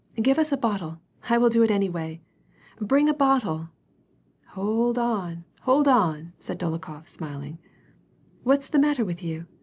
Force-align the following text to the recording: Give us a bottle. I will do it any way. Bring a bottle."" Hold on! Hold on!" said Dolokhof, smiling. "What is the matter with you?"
Give 0.19 0.39
us 0.39 0.51
a 0.51 0.57
bottle. 0.57 0.99
I 1.29 1.37
will 1.37 1.49
do 1.51 1.61
it 1.61 1.69
any 1.69 1.87
way. 1.87 2.23
Bring 2.79 3.07
a 3.07 3.13
bottle."" 3.13 3.69
Hold 4.57 4.97
on! 4.97 5.45
Hold 5.61 5.87
on!" 5.87 6.33
said 6.39 6.57
Dolokhof, 6.57 7.07
smiling. 7.07 7.59
"What 8.41 8.61
is 8.61 8.71
the 8.71 8.79
matter 8.79 9.05
with 9.05 9.21
you?" 9.21 9.45